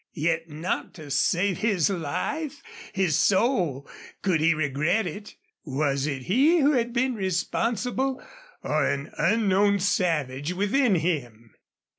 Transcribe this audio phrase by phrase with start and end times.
[0.15, 3.87] Yet not to save his life, his soul,
[4.23, 5.35] could he regret it!
[5.63, 8.19] Was it he who had been responsible,
[8.63, 11.53] or an unknown savage within him?